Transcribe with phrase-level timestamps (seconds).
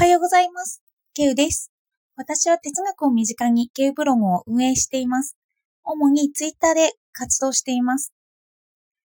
[0.00, 0.82] はようございます。
[1.12, 1.70] ケウです。
[2.16, 5.36] 私は哲学を身近にケウブログを運営しています。
[5.84, 8.10] 主にツイッターで活動しています。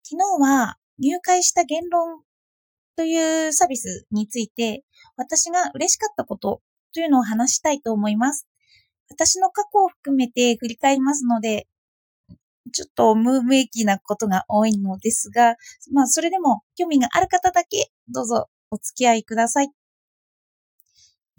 [0.02, 2.22] 昨日は入会した言論
[2.96, 4.82] というサービスについて
[5.18, 6.62] 私が嬉しかったこと
[6.94, 8.48] というのを話したいと思います。
[9.10, 11.66] 私の過去を含めて振り返りますので、
[12.72, 15.56] ちょっと無名義なことが多いのですが、
[15.92, 19.68] まあそれでも興味がある方だけどうぞお付き合いください。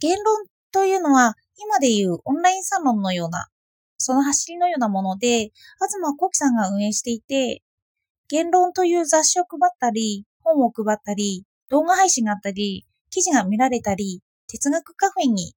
[0.02, 3.48] 言論というのは今でいうオンラインサロンのような、
[3.98, 7.62] その走りのようなもので、東幸樹さんが運営していて、
[8.28, 15.54] 言論という雑誌を配ったり、本を配ったり、動画配信があったり、記事が見られたり、哲学カフェに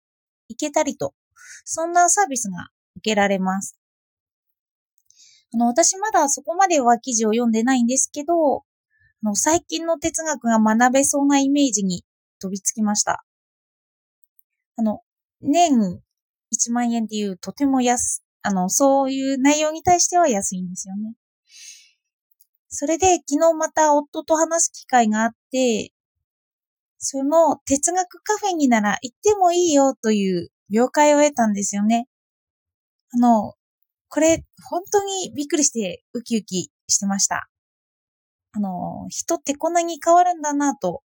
[0.48, 1.14] 行けたりと、
[1.64, 3.78] そんなサービスが受けられます。
[5.54, 8.62] あの、私まだそこまでは記事を読んでないんですけど、あ
[9.22, 12.04] の最近の哲学が学べそうなイメージに
[12.40, 13.24] 飛びつきました。
[14.76, 15.00] あの、
[15.40, 16.00] 年
[16.52, 21.14] 1万円っていうとても安、あの、そういう内容に対しては安いんですよね。
[22.68, 25.92] それで昨日また夫と話す機会があって、
[26.98, 32.08] その哲学カフェになら行ってもいいよという了解を得たんですよね。
[33.12, 33.54] あの、
[34.08, 37.48] これ本当にびっくりしてウキウキしてました。
[38.52, 41.02] あの、人ってこんなに変わるんだなと、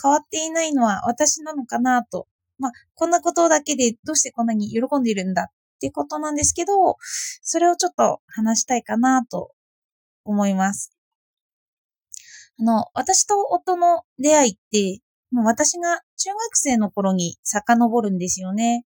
[0.00, 2.26] 変わっていないのは私なのかなと、
[2.62, 5.46] まあ、こんなことだけでどうしてこんなに喜んでいるんだっ
[5.80, 6.96] ていうことなんですけど、
[7.42, 9.50] それをちょっと話したいかなと
[10.24, 10.96] 思います。
[12.60, 15.02] あの、私と夫の出会いって、
[15.32, 18.84] もう私が中学生の頃に遡るんですよね。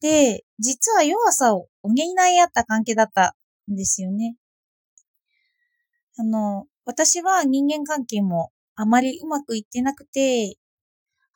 [0.00, 3.36] で、実は弱さを補い合った関係だった
[3.70, 4.34] んですよね。
[6.18, 10.56] あの、私は人間関係もあまりうまくいってなくて、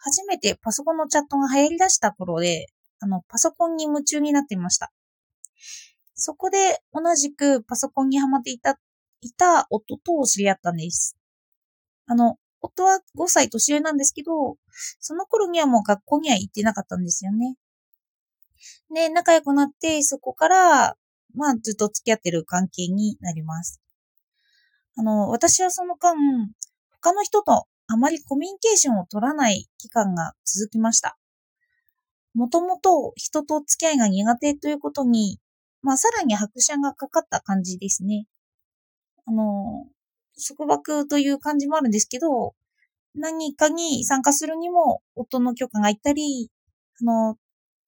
[0.02, 2.66] 初めてパソコンのチャットが流行り出した頃で、
[3.00, 4.90] あの、パソコンに夢中になっていました。
[6.14, 8.78] そこで同じくパソコンにハマっていた、
[9.20, 11.16] いた夫と知り合ったんです。
[12.06, 14.56] あの、夫は5歳年上なんですけど、
[15.00, 17.56] その頃にはもう学校には行ってなかったんですよね。
[18.94, 20.96] で、仲良くなって、そこから、
[21.34, 23.80] まあずっと付き合ってる関係になります。
[24.96, 26.16] あの、私はその間、
[26.90, 31.18] 他の人とあまりコミュニケーションを取らない期間が続きました。
[32.34, 35.40] もともと人と付き合いが苦手ということに、
[35.82, 38.26] まあさらに拍車がかかった感じですね。
[39.26, 39.88] あの、
[40.46, 42.54] 束縛という感じもあるんですけど、
[43.16, 46.48] 何かに参加するにも夫の許可がいったり、
[47.00, 47.36] あの、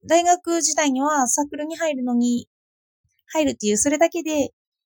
[0.05, 2.49] 大学時代にはサークルに入るのに、
[3.29, 4.51] 入るっていう、それだけで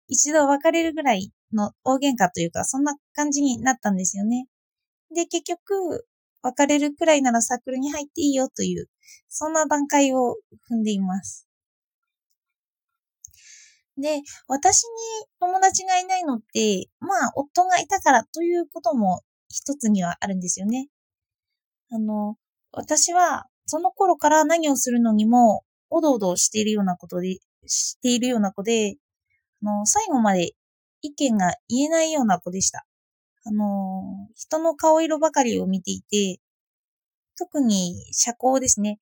[0.07, 4.45] 一度別れるぐらいの大喧嘩というか、そんな感じになったんですよね。
[5.13, 6.05] で、結局、
[6.41, 8.89] 別れるくらいならサークルに入っていいよという、
[9.27, 10.37] そんな段階を
[10.71, 11.47] 踏んでいます。
[13.97, 14.89] で、私に
[15.39, 20.87] 友達がいないのって、まあ、夫がいたからということも一つにはあるんですよね。
[21.91, 22.37] あの、
[22.71, 28.95] 私は、その頃から何をするのにも、おどおどしているようなことで、しているような子で、
[29.63, 30.51] あの、最後まで
[31.01, 32.85] 意見が言えないような子でした。
[33.45, 36.39] あの、人の顔色ばかりを見ていて、
[37.37, 38.97] 特に社交ですね。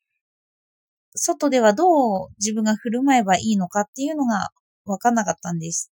[1.14, 4.50] 外ではどう自分が振る舞えばいいのかっていうのが
[4.86, 5.92] わかんなかったんです。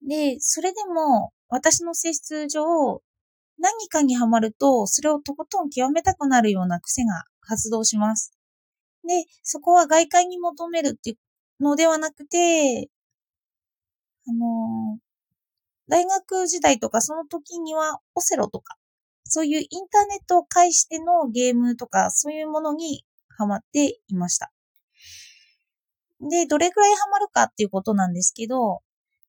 [0.00, 3.02] で、それでも私の性質上、
[3.58, 8.32] 何かにはまると、それをとことん極めたくなるような癖が発動します。
[9.06, 11.12] で、そこは外界に求めるってい
[11.60, 12.88] うのではなくて、
[14.26, 14.98] あの、
[15.88, 18.76] 大学時代とかその時にはオセロとか、
[19.24, 23.04] そういうインターネットを介してのゲームとか、そういうものに
[23.36, 24.52] ハマっていました。
[26.20, 28.80] で、どれくらいハマるかっていうことなんですけど、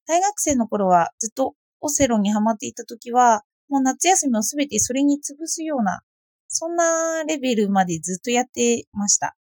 [0.05, 6.01] 大学生の頃はずっとオセロにハマっていた時は、もう夏休みをすべてそれに潰すような、
[6.47, 9.35] そんなレベルまでずっとやってました。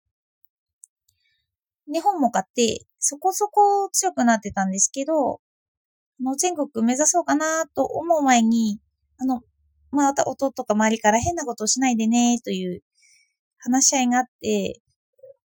[1.92, 5.40] で、本も買って、そこそこ強くなってたんですけど、
[6.22, 8.80] の全国目指そうかなと思う前に、
[9.18, 9.42] あの、
[9.90, 12.82] また弟とか周りから変なことをしないでね、という
[13.58, 14.80] 話し合いがあって、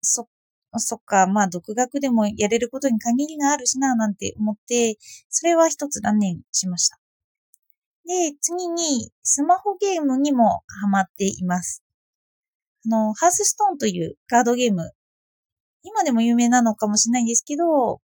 [0.00, 0.28] そ、
[0.76, 4.98] そっか、まあ独学でもやれることに限りがあるしな、なんて思って、
[5.28, 6.98] それは一つ断念しました。
[8.06, 11.82] で、次に、スマホゲームにもハマっています。
[12.86, 14.92] あの、ハースストーンというカードゲーム。
[15.82, 18.00] 今でも有名なのかもしれないんですけど、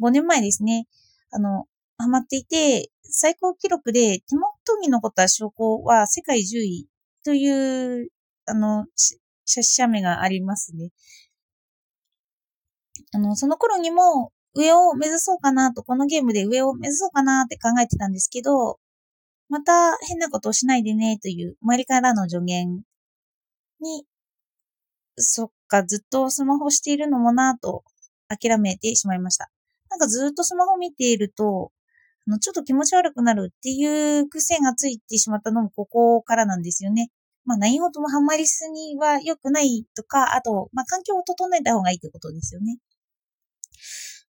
[0.00, 0.86] 5年前ですね。
[1.32, 1.66] あの、
[1.98, 6.88] ハマっていて、最高記録で手元に残った証拠は世界10位
[7.24, 8.08] という
[8.46, 10.90] あの、し、しゃ目がありますね。
[13.12, 18.78] あの、その頃にも上を目指そうかなと、このゲームで上を目指そうかなって考えてたんですけど、
[19.48, 22.82] また変なことをしないでねという周りからの助言
[23.80, 24.06] に、
[25.18, 27.84] そっか、ずっとスマホしているのもなと
[28.28, 29.50] 諦めてしまいました。
[29.90, 31.72] なんかずっとスマホ見ていると、
[32.26, 37.10] あの、ちょっと気持ち悪くなるっていう癖がついてしまったのもここからなんですよね。
[37.44, 42.78] まあ何事もハマりすぎは良くないとか、あと、まあ環境を整えた方がいいってことですよね。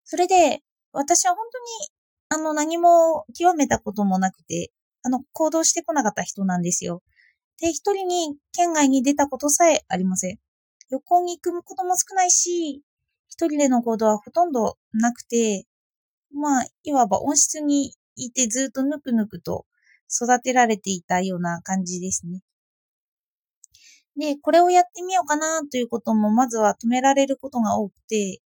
[0.04, 0.62] それで、
[0.94, 4.72] 私は本当に、あの、何も極めたこともなくて、
[5.04, 7.02] あの、行動してこなかった人なんですよ。
[7.60, 10.40] で、一人に県外に出たことさえありません。
[10.92, 12.84] 旅行に行くことも少ないし、
[13.28, 15.66] 一人での行動はほとんどなくて、
[16.34, 19.66] まあ、いわば温室にいてずっとぬくぬくと
[20.10, 22.42] 育てられていたような感じですね。
[24.18, 28.42] で、これをやってみようかなということもまずは止められることが多くて、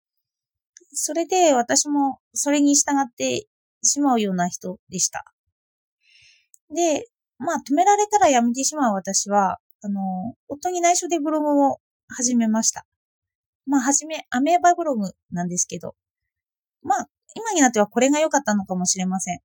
[0.92, 3.48] それで私もそれに従って
[3.82, 5.24] しまうような人でした。
[6.74, 7.08] で、
[7.38, 11.78] まあ止められたらやめてしまう私は、あの、夫に内緒でブログを
[12.08, 12.86] 始めました。
[13.66, 15.96] まあはじめ、アメーバブログなんですけど、
[16.82, 17.08] まあ
[17.46, 19.38] 今になってはこれが良かったのかもしれません。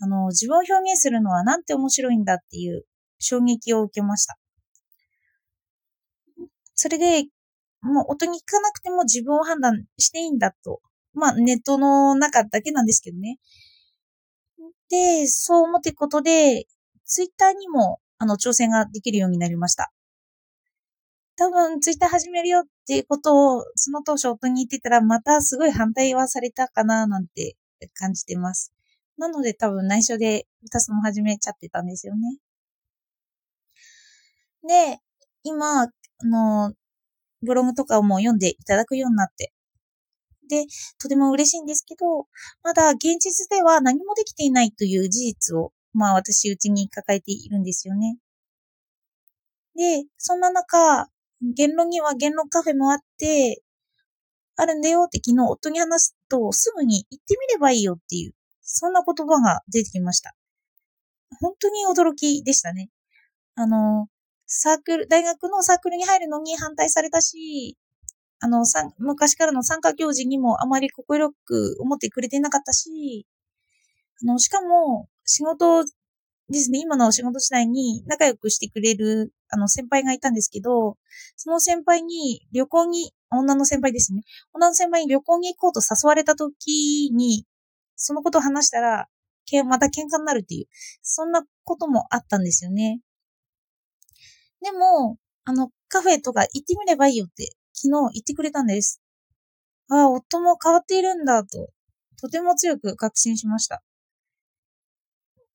[0.00, 2.84] あの、自分を表現するのはなんて面白いんだっていう
[3.18, 4.36] 衝撃を受けました。
[6.74, 7.24] それで、
[7.80, 10.80] もう音に聞かなくても自分を判断していいんだと。
[11.14, 13.38] まあ、ネットの中だけなんですけどね。
[14.90, 16.66] で、そう思っていくことで、
[17.06, 19.93] ツイッターにも、あの、挑戦ができるようになりました。
[21.36, 27.56] 多分、ツイッター始めるよっていうことを、その当初夫に言ってたら、またすごい反対はされたかな、なんて
[27.94, 28.72] 感じてます。
[29.18, 32.38] なので多分内緒で二つも始めちゃってたんですよね。
[34.66, 34.98] で、
[35.42, 35.90] 今、あ
[36.22, 36.72] の、
[37.42, 39.52] ブログとかをもう読んでいただくようになって。
[40.48, 40.66] で、
[40.98, 42.26] とても嬉しいんですけど、
[42.62, 48.18] まだ現実では何もできていないという事実を、まあ私うちに抱えているんですよね。
[49.76, 51.08] で、そんな中、
[51.42, 53.62] 言論には言論カフェもあって、
[54.56, 60.34] あるんだよって昨日夫に話すと、すぐに行ってみればいいよっていう、そんな言葉が出てきました。
[61.40, 62.90] 本当に驚きでしたね。
[63.56, 64.08] あの、
[64.46, 67.76] サークル、大学のサークルに入るのに反対されたし、
[68.40, 68.64] あの、
[68.98, 73.26] 昔からの参加行事にもあまり心よく思ってくれてなかったし、
[74.22, 75.84] あの、しかも、仕事
[76.50, 80.98] ですね、今の仕事時代に仲良くしてくれる、あの、先輩がいたんですけど、
[81.36, 84.22] その先輩に旅行に、女の先輩ですね。
[84.52, 87.46] 女の先輩に旅行に行こうと誘われた時に、
[87.96, 89.08] そのことを話したら、
[89.66, 90.66] また喧嘩になるっていう、
[91.02, 93.00] そんなこともあったんですよね。
[94.62, 99.00] でも、あの、カフェとか行ってみればいいよって昨日言ってくれたんです。
[99.90, 101.70] ああ、夫も変わっているんだと、
[102.20, 103.82] とても強く確信しました。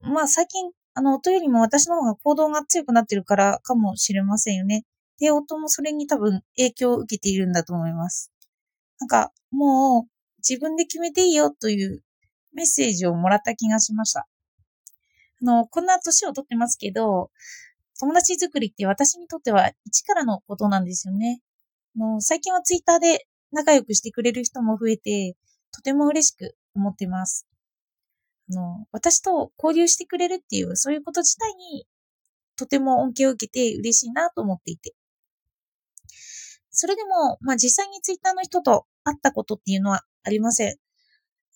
[0.01, 4.85] まあ最近、あの、夫よりも私の方が行動が強くなってるからかもしれませんよね。
[5.19, 8.31] で、夫もそれに多分影響を受けているんだと思います。
[8.99, 12.01] なんか、もう自分で決めていいよという
[12.53, 14.27] メッセージをもらった気がしました。
[15.41, 17.31] あの、こんな年をとってますけど、
[17.99, 21.41] 友達作りって私にとっては一からのことなんですよね。
[21.97, 25.35] の最近はツイッターで仲良くしてくれる人も増えて、
[25.71, 27.45] とても嬉しく思ってます。
[28.51, 31.85] あの、私と交流してくれるっていう、そういうこと自体に、
[32.55, 34.93] とても恩恵を受けて嬉しいなと思っていて。
[36.71, 40.71] それでも、まあ実際にツイッターの人と会ったことっていうのはありません。
[40.71, 40.75] あ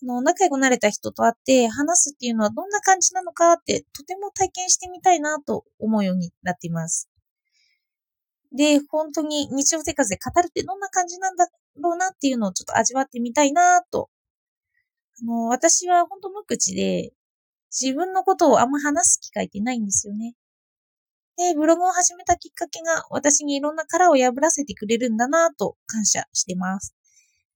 [0.06, 7.08] の、仲良くなれた人と会って話すっていうのはどんな感じなのかってとても体験してみたいなと思うようになっています。
[8.56, 11.48] で、本当に日常生活で語るってどんな感じなんだ
[11.80, 14.08] ろうなっていうのをちょっと味わってみたいなと。
[15.24, 17.12] あの、私は本当無口で
[17.72, 20.34] 自分のことをあんま話す機会ってないんですよね。
[21.36, 26.94] で、ブログを始めたきっかけが私にいろんな殻を破らせてくれるんだなぁと感謝してます。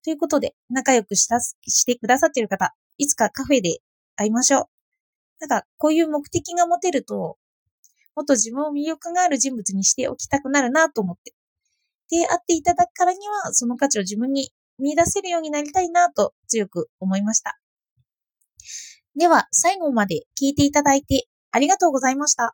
[0.03, 3.79] ということで、仲良くしたしてくださっている方、いつかカフェで
[4.17, 4.67] 会いましょう。
[5.41, 7.37] なんか、こういう目的が持てると、
[8.17, 11.35] もっと自分を魅力がある人物にしておきたくなるなと思って。
[12.11, 17.59] で、会っていただくからには、その価値を自分に見出せるようになりたいなと強く思いました。
[19.17, 22.45] では、最後まで聞いていただいてありがとうございました。